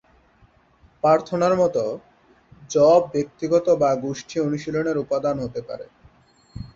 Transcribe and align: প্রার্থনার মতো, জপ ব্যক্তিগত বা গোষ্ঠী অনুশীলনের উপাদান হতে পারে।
প্রার্থনার 1.03 1.53
মতো, 1.55 1.83
জপ 2.69 3.01
ব্যক্তিগত 3.13 3.67
বা 3.81 3.89
গোষ্ঠী 3.95 4.37
অনুশীলনের 4.39 4.97
উপাদান 4.97 5.35
হতে 5.39 5.61
পারে। 5.61 5.85